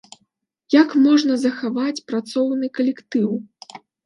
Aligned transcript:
Як 0.75 0.95
можна 1.07 1.33
захаваць 1.43 2.01
працоўны 2.09 2.71
калектыў? 2.79 3.29